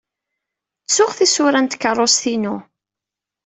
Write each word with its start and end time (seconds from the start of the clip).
Ttuɣ 0.85 1.11
tisura 1.17 1.59
n 1.61 1.65
tkeṛṛust-inu. 1.67 2.55